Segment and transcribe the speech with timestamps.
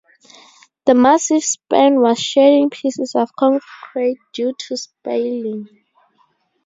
[0.87, 5.67] The massive span was shedding pieces of concrete due to spalling.